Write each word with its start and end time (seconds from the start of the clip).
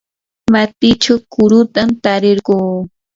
matichaw 0.53 1.17
kurutam 1.31 1.89
tarirquu. 2.03 2.55